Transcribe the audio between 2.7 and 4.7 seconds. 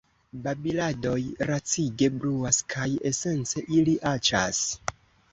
kaj esence, ili aĉas.